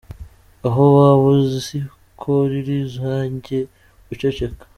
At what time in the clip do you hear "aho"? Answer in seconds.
0.67-0.83